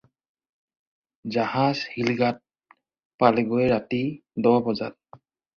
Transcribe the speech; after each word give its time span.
জাহাজ 1.35 1.77
শিলঘাট 1.89 2.41
পালেগৈ 3.23 3.71
ৰাতি 3.75 4.01
দহ 4.47 4.61
বজাত। 4.71 5.23